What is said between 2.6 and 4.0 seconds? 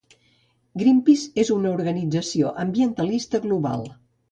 ambientalista global.